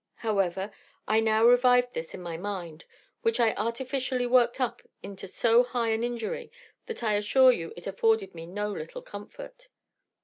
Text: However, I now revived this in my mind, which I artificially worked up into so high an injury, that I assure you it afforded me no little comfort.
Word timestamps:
However, 0.15 0.71
I 1.07 1.19
now 1.19 1.45
revived 1.45 1.93
this 1.93 2.15
in 2.15 2.23
my 2.23 2.35
mind, 2.35 2.85
which 3.21 3.39
I 3.39 3.53
artificially 3.53 4.25
worked 4.25 4.59
up 4.59 4.81
into 5.03 5.27
so 5.27 5.63
high 5.63 5.89
an 5.89 6.03
injury, 6.03 6.51
that 6.87 7.03
I 7.03 7.13
assure 7.13 7.51
you 7.51 7.71
it 7.77 7.85
afforded 7.85 8.33
me 8.33 8.47
no 8.47 8.71
little 8.71 9.03
comfort. 9.03 9.69